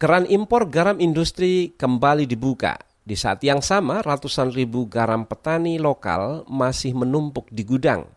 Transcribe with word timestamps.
Keran 0.00 0.24
impor 0.32 0.72
garam 0.72 0.96
industri 0.96 1.76
kembali 1.76 2.24
dibuka. 2.24 2.72
Di 3.04 3.12
saat 3.12 3.44
yang 3.44 3.60
sama, 3.60 4.00
ratusan 4.00 4.48
ribu 4.48 4.88
garam 4.88 5.28
petani 5.28 5.76
lokal 5.76 6.48
masih 6.48 6.96
menumpuk 6.96 7.52
di 7.52 7.68
gudang. 7.68 8.08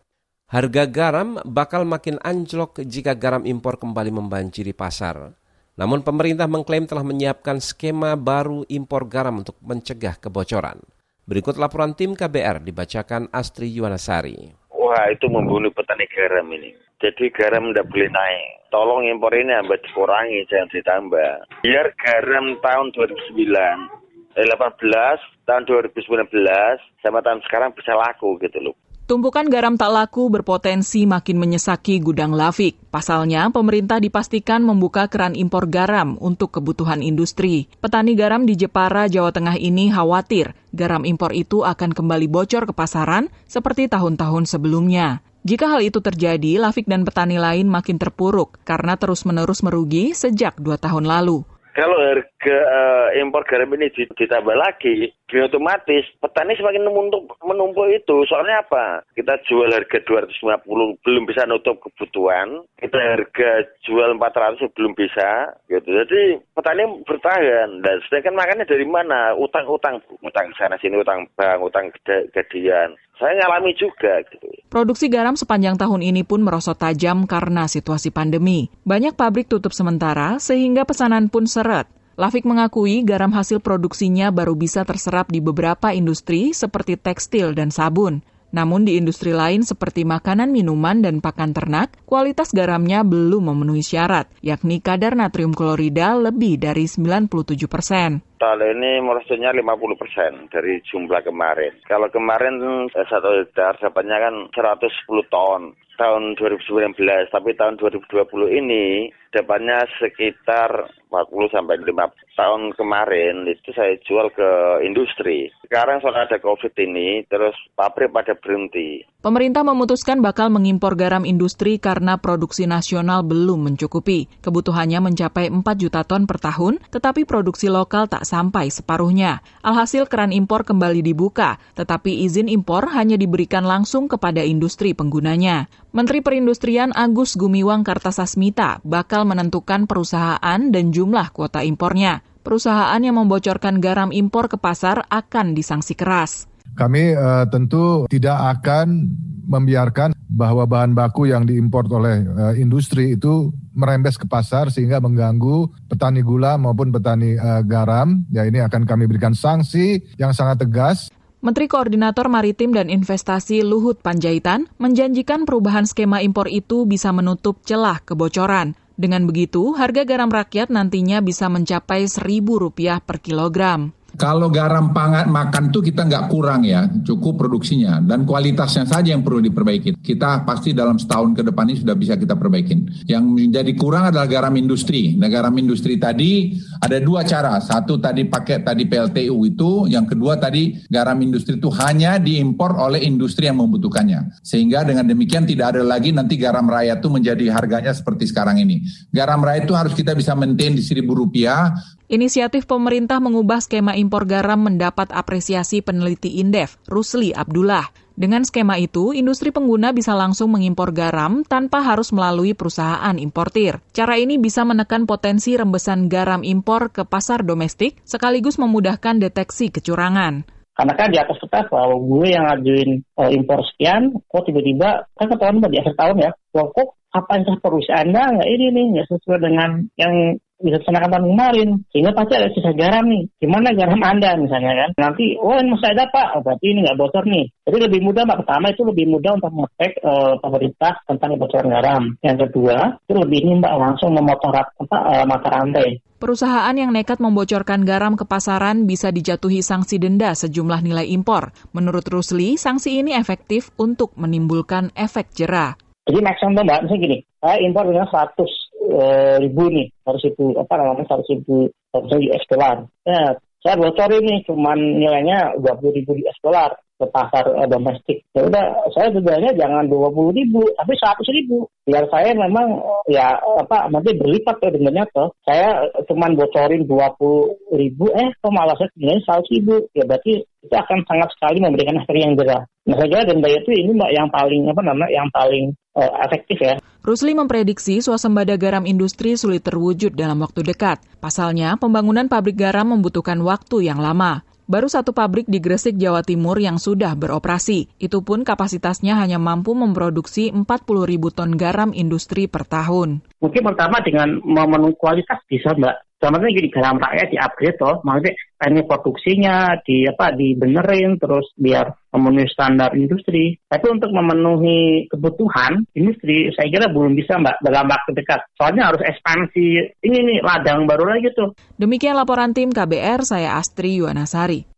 Harga 0.48 0.88
garam 0.88 1.44
bakal 1.44 1.84
makin 1.84 2.24
anjlok 2.24 2.80
jika 2.88 3.20
garam 3.20 3.44
impor 3.44 3.76
kembali 3.76 4.16
membanjiri 4.16 4.72
pasar. 4.72 5.36
Namun 5.76 6.08
pemerintah 6.08 6.48
mengklaim 6.48 6.88
telah 6.88 7.04
menyiapkan 7.04 7.60
skema 7.60 8.16
baru 8.16 8.64
impor 8.72 9.04
garam 9.12 9.44
untuk 9.44 9.60
mencegah 9.60 10.16
kebocoran. 10.24 10.80
Berikut 11.28 11.60
laporan 11.60 12.00
tim 12.00 12.16
KBR 12.16 12.64
dibacakan 12.64 13.28
Astri 13.36 13.68
Yuwanasari. 13.76 14.56
Wah 14.94 15.10
itu 15.10 15.26
membunuh 15.26 15.74
petani 15.74 16.06
garam 16.06 16.46
ini. 16.54 16.70
Jadi 17.02 17.34
garam 17.34 17.74
tidak 17.74 17.90
boleh 17.90 18.14
naik. 18.14 18.70
Tolong 18.70 19.10
impor 19.10 19.34
ini 19.34 19.50
hamba 19.50 19.82
dikurangi, 19.82 20.46
jangan 20.46 20.70
ditambah. 20.70 21.66
Biar 21.66 21.98
garam 21.98 22.62
tahun 22.62 22.94
2009, 22.94 23.90
eh, 24.38 24.46
18, 24.46 25.18
tahun 25.50 25.66
2019, 25.66 26.78
sama 27.02 27.26
tahun 27.26 27.42
sekarang 27.42 27.74
bisa 27.74 27.98
laku 27.98 28.38
gitu 28.38 28.70
loh. 28.70 28.78
Tumpukan 29.04 29.52
garam 29.52 29.76
tak 29.76 29.92
laku 29.92 30.32
berpotensi 30.32 31.04
makin 31.04 31.36
menyesaki 31.36 32.00
gudang 32.00 32.32
Lafik. 32.32 32.80
Pasalnya, 32.88 33.52
pemerintah 33.52 34.00
dipastikan 34.00 34.64
membuka 34.64 35.12
keran 35.12 35.36
impor 35.36 35.68
garam 35.68 36.16
untuk 36.24 36.56
kebutuhan 36.56 37.04
industri. 37.04 37.68
Petani 37.84 38.16
garam 38.16 38.48
di 38.48 38.56
Jepara, 38.56 39.12
Jawa 39.12 39.36
Tengah 39.36 39.60
ini 39.60 39.92
khawatir 39.92 40.56
garam 40.72 41.04
impor 41.04 41.36
itu 41.36 41.68
akan 41.68 41.92
kembali 41.92 42.32
bocor 42.32 42.64
ke 42.64 42.72
pasaran 42.72 43.28
seperti 43.44 43.92
tahun-tahun 43.92 44.48
sebelumnya. 44.48 45.20
Jika 45.44 45.68
hal 45.68 45.84
itu 45.84 46.00
terjadi, 46.00 46.56
Lafik 46.56 46.88
dan 46.88 47.04
petani 47.04 47.36
lain 47.36 47.68
makin 47.68 48.00
terpuruk 48.00 48.64
karena 48.64 48.96
terus-menerus 48.96 49.68
merugi 49.68 50.16
sejak 50.16 50.56
dua 50.56 50.80
tahun 50.80 51.04
lalu. 51.04 51.44
Kalau 51.74 51.98
harga 51.98 52.58
uh, 52.70 53.08
impor 53.18 53.42
garam 53.50 53.74
ini 53.74 53.90
ditambah 54.14 54.54
lagi, 54.54 55.10
otomatis 55.42 56.06
petani 56.22 56.54
semakin 56.54 56.86
menumpuk, 56.86 57.34
menumpuk 57.42 57.90
itu. 57.90 58.22
Soalnya 58.30 58.62
apa? 58.62 59.02
Kita 59.18 59.42
jual 59.50 59.74
harga 59.74 59.98
250 60.06 61.02
belum 61.02 61.24
bisa 61.26 61.50
nutup 61.50 61.82
kebutuhan, 61.82 62.62
kita 62.78 62.94
harga 62.94 63.66
jual 63.82 64.14
400 64.22 64.62
belum 64.78 64.94
bisa. 64.94 65.58
Gitu. 65.66 65.90
Jadi 65.90 66.38
petani 66.54 66.86
bertahan. 67.10 67.82
Dan 67.82 67.98
sedangkan 68.06 68.38
makannya 68.38 68.70
dari 68.70 68.86
mana? 68.86 69.34
Utang-utang, 69.34 69.98
utang 70.22 70.54
sana 70.54 70.78
sini, 70.78 71.02
utang 71.02 71.26
bank, 71.34 71.58
utang 71.66 71.90
gadian. 72.06 72.94
Saya 73.22 73.38
ngalami 73.38 73.78
juga. 73.78 74.26
Gitu. 74.26 74.48
Produksi 74.74 75.06
garam 75.06 75.38
sepanjang 75.38 75.78
tahun 75.78 76.02
ini 76.02 76.26
pun 76.26 76.42
merosot 76.42 76.78
tajam 76.78 77.30
karena 77.30 77.70
situasi 77.70 78.10
pandemi. 78.10 78.74
Banyak 78.84 79.14
pabrik 79.14 79.46
tutup 79.46 79.72
sementara 79.72 80.42
sehingga 80.42 80.84
pesanan 80.84 81.30
pun 81.30 81.46
seret. 81.46 81.86
Lafik 82.14 82.46
mengakui 82.46 83.02
garam 83.02 83.34
hasil 83.34 83.58
produksinya 83.58 84.30
baru 84.30 84.54
bisa 84.54 84.86
terserap 84.86 85.34
di 85.34 85.42
beberapa 85.42 85.90
industri 85.98 86.54
seperti 86.54 86.94
tekstil 86.94 87.58
dan 87.58 87.74
sabun. 87.74 88.22
Namun 88.54 88.86
di 88.86 89.02
industri 89.02 89.34
lain 89.34 89.66
seperti 89.66 90.06
makanan, 90.06 90.54
minuman, 90.54 91.02
dan 91.02 91.26
pakan 91.26 91.58
ternak, 91.58 91.98
kualitas 92.06 92.54
garamnya 92.54 93.02
belum 93.02 93.50
memenuhi 93.50 93.82
syarat, 93.82 94.30
yakni 94.46 94.78
kadar 94.78 95.18
natrium 95.18 95.58
klorida 95.58 96.14
lebih 96.14 96.62
dari 96.62 96.86
97 96.86 97.66
persen. 97.66 98.22
Tahun 98.38 98.62
ini 98.62 99.02
merosotnya 99.02 99.50
50 99.50 99.98
persen 99.98 100.32
dari 100.54 100.78
jumlah 100.86 101.26
kemarin. 101.26 101.82
Kalau 101.90 102.14
kemarin 102.14 102.86
eh, 102.94 103.08
satu 103.10 103.42
hektar 103.42 103.82
dapatnya 103.82 104.22
kan 104.22 104.36
110 104.54 105.34
ton 105.34 105.74
tahun 105.98 106.38
2019, 106.38 106.94
tapi 107.34 107.58
tahun 107.58 107.82
2020 107.82 108.60
ini 108.60 109.10
dapatnya 109.34 109.86
sekitar 109.98 110.70
40 111.10 111.56
sampai 111.56 111.82
5 111.82 112.23
tahun 112.34 112.74
kemarin 112.74 113.46
itu 113.46 113.70
saya 113.74 113.98
jual 114.06 114.34
ke 114.34 114.50
industri. 114.86 115.54
Sekarang 115.66 116.02
soal 116.02 116.18
ada 116.18 116.38
Covid 116.42 116.74
ini, 116.78 117.26
terus 117.30 117.54
pabrik 117.74 118.14
pada 118.14 118.38
berhenti. 118.38 119.06
Pemerintah 119.24 119.64
memutuskan 119.64 120.20
bakal 120.20 120.52
mengimpor 120.52 121.00
garam 121.00 121.24
industri 121.24 121.80
karena 121.80 122.20
produksi 122.20 122.68
nasional 122.68 123.24
belum 123.24 123.72
mencukupi. 123.72 124.28
Kebutuhannya 124.44 125.00
mencapai 125.00 125.48
4 125.48 125.64
juta 125.80 126.04
ton 126.04 126.28
per 126.28 126.44
tahun, 126.44 126.84
tetapi 126.92 127.24
produksi 127.24 127.72
lokal 127.72 128.12
tak 128.12 128.28
sampai 128.28 128.68
separuhnya. 128.68 129.40
Alhasil 129.64 130.12
keran 130.12 130.36
impor 130.36 130.68
kembali 130.68 131.00
dibuka, 131.00 131.56
tetapi 131.80 132.28
izin 132.28 132.52
impor 132.52 132.92
hanya 132.92 133.16
diberikan 133.16 133.64
langsung 133.64 134.12
kepada 134.12 134.44
industri 134.44 134.92
penggunanya. 134.92 135.72
Menteri 135.96 136.26
Perindustrian 136.26 136.92
Agus 136.92 137.38
Gumiwang 137.40 137.86
Kartasasmita 137.86 138.82
bakal 138.82 139.30
menentukan 139.30 139.86
perusahaan 139.86 140.60
dan 140.74 140.90
jumlah 140.92 141.30
kuota 141.32 141.62
impornya. 141.62 142.26
Perusahaan 142.44 143.00
yang 143.00 143.16
membocorkan 143.16 143.80
garam 143.80 144.12
impor 144.12 144.52
ke 144.52 144.60
pasar 144.60 145.08
akan 145.08 145.56
disanksi 145.56 145.96
keras. 145.96 146.52
Kami 146.76 147.16
uh, 147.16 147.48
tentu 147.48 148.04
tidak 148.12 148.60
akan 148.60 149.08
membiarkan 149.48 150.12
bahwa 150.28 150.66
bahan 150.66 150.92
baku 150.98 151.30
yang 151.30 151.46
diimpor 151.46 151.86
oleh 151.88 152.26
uh, 152.26 152.54
industri 152.58 153.14
itu 153.14 153.54
merembes 153.72 154.18
ke 154.18 154.26
pasar 154.26 154.74
sehingga 154.74 154.98
mengganggu 154.98 155.70
petani 155.88 156.20
gula 156.26 156.60
maupun 156.60 156.90
petani 156.92 157.38
uh, 157.38 157.62
garam. 157.64 158.28
Ya 158.34 158.44
ini 158.44 158.60
akan 158.60 158.84
kami 158.84 159.08
berikan 159.08 159.38
sanksi 159.38 160.02
yang 160.20 160.36
sangat 160.36 160.68
tegas. 160.68 161.08
Menteri 161.44 161.68
Koordinator 161.68 162.32
Maritim 162.32 162.72
dan 162.72 162.88
Investasi 162.88 163.68
Luhut 163.68 164.00
Panjaitan 164.00 164.72
menjanjikan 164.80 165.44
perubahan 165.44 165.84
skema 165.84 166.24
impor 166.24 166.48
itu 166.48 166.88
bisa 166.88 167.12
menutup 167.12 167.60
celah 167.68 168.00
kebocoran. 168.08 168.80
Dengan 168.94 169.26
begitu, 169.26 169.74
harga 169.74 170.06
garam 170.06 170.30
rakyat 170.30 170.70
nantinya 170.70 171.18
bisa 171.26 171.50
mencapai 171.50 172.06
Rp1.000 172.06 173.02
per 173.02 173.18
kilogram. 173.18 174.03
Kalau 174.14 174.54
garam 174.54 174.94
pangan 174.94 175.26
makan 175.26 175.74
tuh 175.74 175.82
kita 175.82 176.06
nggak 176.06 176.30
kurang 176.30 176.62
ya, 176.62 176.86
cukup 177.02 177.34
produksinya 177.42 177.98
dan 177.98 178.30
kualitasnya 178.30 178.86
saja 178.86 179.10
yang 179.10 179.26
perlu 179.26 179.42
diperbaiki. 179.42 179.98
Kita 179.98 180.46
pasti 180.46 180.70
dalam 180.70 181.02
setahun 181.02 181.34
ke 181.34 181.42
depan 181.42 181.66
ini 181.74 181.82
sudah 181.82 181.98
bisa 181.98 182.14
kita 182.14 182.38
perbaikin. 182.38 182.86
Yang 183.10 183.24
menjadi 183.26 183.72
kurang 183.74 184.14
adalah 184.14 184.30
garam 184.30 184.54
industri. 184.54 185.18
Nah 185.18 185.26
garam 185.34 185.58
industri 185.58 185.98
tadi 185.98 186.54
ada 186.78 187.02
dua 187.02 187.26
cara. 187.26 187.58
Satu 187.58 187.98
tadi 187.98 188.30
pakai 188.30 188.62
tadi 188.62 188.86
PLTU 188.86 189.38
itu, 189.50 189.90
yang 189.90 190.06
kedua 190.06 190.38
tadi 190.38 190.78
garam 190.94 191.18
industri 191.26 191.58
itu 191.58 191.74
hanya 191.82 192.22
diimpor 192.22 192.78
oleh 192.78 193.02
industri 193.02 193.50
yang 193.50 193.58
membutuhkannya. 193.66 194.46
Sehingga 194.46 194.86
dengan 194.86 195.10
demikian 195.10 195.50
tidak 195.50 195.74
ada 195.74 195.82
lagi 195.82 196.14
nanti 196.14 196.38
garam 196.38 196.70
raya 196.70 197.02
itu 197.02 197.10
menjadi 197.10 197.50
harganya 197.50 197.90
seperti 197.90 198.30
sekarang 198.30 198.62
ini. 198.62 198.86
Garam 199.10 199.42
raya 199.42 199.66
itu 199.66 199.74
harus 199.74 199.98
kita 199.98 200.14
bisa 200.14 200.38
maintain 200.38 200.78
di 200.78 200.86
seribu 200.86 201.18
rupiah 201.18 201.74
Inisiatif 202.14 202.70
pemerintah 202.70 203.18
mengubah 203.18 203.58
skema 203.58 203.98
impor 203.98 204.30
garam 204.30 204.62
mendapat 204.62 205.10
apresiasi 205.10 205.82
peneliti 205.82 206.38
Indef, 206.38 206.78
Rusli 206.86 207.34
Abdullah. 207.34 207.90
Dengan 208.14 208.46
skema 208.46 208.78
itu, 208.78 209.18
industri 209.18 209.50
pengguna 209.50 209.98
bisa 209.98 210.14
langsung 210.14 210.54
mengimpor 210.54 210.94
garam 210.94 211.42
tanpa 211.42 211.82
harus 211.82 212.14
melalui 212.14 212.54
perusahaan 212.54 213.18
importir. 213.18 213.82
Cara 213.98 214.22
ini 214.22 214.38
bisa 214.38 214.62
menekan 214.62 215.10
potensi 215.10 215.58
rembesan 215.58 216.06
garam 216.06 216.46
impor 216.46 216.94
ke 216.94 217.02
pasar 217.02 217.42
domestik, 217.42 217.98
sekaligus 218.06 218.62
memudahkan 218.62 219.18
deteksi 219.18 219.74
kecurangan. 219.74 220.46
Karena 220.78 220.94
kan 220.94 221.10
di 221.10 221.18
atas 221.18 221.42
kertas 221.42 221.66
bahwa 221.74 221.98
gue 221.98 222.30
yang 222.30 222.46
ngajuin 222.46 223.02
uh, 223.18 223.34
impor 223.34 223.66
sekian, 223.74 224.14
kok 224.30 224.46
tiba-tiba, 224.46 225.10
kan 225.18 225.34
ketahuan 225.34 225.66
di 225.66 225.82
akhir 225.82 225.98
tahun 225.98 226.30
ya, 226.30 226.32
kok 226.54 226.94
apa 227.10 227.42
yang 227.42 227.58
perusahaan 227.58 228.06
nggak 228.06 228.50
ini 228.54 228.66
nih, 228.70 228.86
nggak 229.02 229.08
sesuai 229.10 229.40
dengan 229.42 229.90
yang 229.98 230.38
dilaksanakan 230.64 231.12
tahun 231.12 231.28
kemarin 231.36 231.70
sehingga 231.92 232.12
pasti 232.16 232.34
ada 232.40 232.50
sisa 232.56 232.72
garam 232.72 233.06
nih. 233.06 233.24
Gimana 233.38 233.76
garam 233.76 234.02
anda 234.02 234.40
misalnya 234.40 234.74
kan? 234.74 234.90
Nanti 234.96 235.36
oh 235.38 235.60
ini 235.60 235.76
masih 235.76 235.92
ada 235.92 236.08
pak. 236.08 236.28
Oh, 236.40 236.42
berarti 236.42 236.66
ini 236.72 236.80
nggak 236.88 237.00
bocor 237.00 237.24
nih. 237.28 237.46
Jadi 237.68 237.78
lebih 237.84 238.00
mudah 238.02 238.24
mbak 238.24 238.40
pertama 238.48 238.66
itu 238.72 238.82
lebih 238.88 239.06
mudah 239.12 239.32
untuk 239.36 239.52
mengecek 239.52 239.92
uh, 240.02 240.34
pemerintah 240.40 240.94
tentang 241.06 241.30
kebocoran 241.36 241.68
garam. 241.70 242.04
Yang 242.24 242.38
kedua 242.48 242.78
itu 243.04 243.14
lebih 243.20 243.40
ini 243.44 243.54
mbak 243.60 243.74
langsung 243.76 244.16
memotong 244.16 244.54
apa 244.56 244.98
uh, 244.98 245.26
mata 245.28 245.48
rantai. 245.52 246.00
Perusahaan 246.24 246.72
yang 246.72 246.96
nekat 246.96 247.20
membocorkan 247.20 247.84
garam 247.84 248.16
ke 248.16 248.24
pasaran 248.24 248.88
bisa 248.88 249.12
dijatuhi 249.12 249.60
sanksi 249.60 250.00
denda 250.00 250.32
sejumlah 250.32 250.80
nilai 250.80 251.04
impor. 251.12 251.52
Menurut 251.76 252.08
Rusli, 252.08 252.56
sanksi 252.56 253.04
ini 253.04 253.12
efektif 253.12 253.76
untuk 253.76 254.16
menimbulkan 254.16 254.96
efek 254.96 255.36
jerah. 255.36 255.76
Jadi 256.08 256.24
maksudnya 256.24 256.64
mbak, 256.64 256.88
misalnya 256.88 257.04
gini, 257.04 257.18
saya 257.44 257.60
impor 257.60 257.84
dengan 257.92 258.08
100 258.08 258.40
Eh, 258.84 259.36
ribu 259.40 259.72
nih 259.72 259.88
harus 260.04 260.22
ribu 260.28 260.60
apa 260.60 260.76
namanya 260.76 261.08
harus 261.08 261.28
ribu 261.32 261.72
US 261.96 262.44
dollar. 262.52 262.84
Ya, 263.08 263.40
saya 263.64 263.80
bocor 263.80 264.12
ini 264.12 264.44
cuman 264.44 264.76
nilainya 264.76 265.56
dua 265.56 265.80
puluh 265.80 265.96
ribu 265.96 266.20
US 266.20 266.36
dollar. 266.44 266.76
ke 267.04 267.06
pasar 267.12 267.44
uh, 267.52 267.68
domestik. 267.68 268.24
Ya 268.32 268.48
udah, 268.48 268.64
saya 268.96 269.12
sebenarnya 269.12 269.52
jangan 269.58 269.90
dua 269.92 270.08
puluh 270.14 270.32
ribu, 270.32 270.64
tapi 270.80 270.94
seratus 270.96 271.28
ribu. 271.34 271.68
Biar 271.84 272.08
saya 272.08 272.32
memang 272.32 272.80
ya 273.12 273.36
apa 273.60 273.92
nanti 273.92 274.16
berlipat 274.16 274.64
ya 274.64 274.70
dengannya 274.72 275.04
tuh. 275.12 275.30
Saya 275.44 275.90
cuma 276.08 276.32
bocorin 276.32 276.88
dua 276.88 277.12
puluh 277.20 277.60
ribu, 277.76 278.08
eh 278.16 278.32
kok 278.40 278.54
malah 278.54 278.78
saya 278.80 278.88
sebenarnya 278.96 279.22
seratus 279.28 279.50
ribu. 279.52 279.76
Ya 279.92 280.04
berarti 280.08 280.34
itu 280.46 280.76
akan 280.76 281.00
sangat 281.04 281.30
sekali 281.36 281.58
memberikan 281.60 282.00
efek 282.00 282.16
yang 282.16 282.40
jerah. 282.40 282.64
Nah 282.84 283.00
saya 283.00 283.08
kira 283.08 283.24
denda 283.32 283.48
itu 283.48 283.72
ini 283.72 283.96
mbak 283.96 284.12
yang 284.12 284.28
paling 284.28 284.68
apa 284.68 284.82
namanya 284.84 285.12
yang 285.16 285.30
paling 285.32 285.72
uh, 285.96 286.12
efektif 286.28 286.60
ya. 286.60 286.76
Rusli 287.04 287.32
memprediksi 287.32 288.04
swasembada 288.04 288.56
garam 288.60 288.84
industri 288.84 289.36
sulit 289.40 289.64
terwujud 289.64 290.16
dalam 290.16 290.40
waktu 290.44 290.64
dekat. 290.64 291.04
Pasalnya, 291.20 291.76
pembangunan 291.76 292.32
pabrik 292.32 292.56
garam 292.56 292.96
membutuhkan 292.96 293.40
waktu 293.44 293.88
yang 293.88 294.00
lama. 294.00 294.44
Baru 294.64 294.88
satu 294.88 295.12
pabrik 295.12 295.44
di 295.52 295.60
Gresik, 295.60 296.00
Jawa 296.00 296.24
Timur 296.24 296.56
yang 296.56 296.80
sudah 296.80 297.12
beroperasi. 297.20 298.00
Itu 298.00 298.24
pun 298.24 298.48
kapasitasnya 298.48 299.20
hanya 299.20 299.36
mampu 299.36 299.76
memproduksi 299.76 300.56
40 300.56 300.64
ribu 301.04 301.36
ton 301.36 301.60
garam 301.60 301.92
industri 301.92 302.48
per 302.48 302.64
tahun. 302.64 303.20
Mungkin 303.44 303.64
pertama 303.68 304.00
dengan 304.00 304.40
memenuhi 304.40 304.96
kualitas 304.96 305.44
bisa, 305.52 305.76
Mbak. 305.76 306.13
Contohnya 306.24 306.56
gini, 306.56 306.72
garam 306.72 306.96
rakyat 307.04 307.28
di 307.28 307.36
upgrade 307.36 307.76
toh, 307.76 308.00
maksudnya 308.08 308.32
ini 308.64 308.82
produksinya 308.88 309.76
di 309.84 310.08
apa 310.08 310.32
dibenerin 310.32 311.20
terus 311.20 311.52
biar 311.60 311.92
memenuhi 312.16 312.48
standar 312.48 312.96
industri. 312.96 313.60
Tapi 313.68 313.92
untuk 313.92 314.16
memenuhi 314.16 315.12
kebutuhan 315.12 315.84
industri, 315.92 316.48
saya 316.56 316.72
kira 316.72 316.88
belum 316.88 317.12
bisa 317.12 317.36
mbak 317.36 317.60
dalam 317.60 317.92
waktu 317.92 318.16
dekat. 318.16 318.40
Soalnya 318.56 318.96
harus 318.96 319.04
ekspansi 319.04 320.00
ini 320.00 320.18
nih 320.24 320.40
ladang 320.40 320.88
baru 320.88 321.12
lagi 321.12 321.28
tuh. 321.36 321.52
Demikian 321.76 322.16
laporan 322.16 322.56
tim 322.56 322.72
KBR, 322.72 323.28
saya 323.28 323.60
Astri 323.60 324.00
Yuwanasari. 324.00 324.73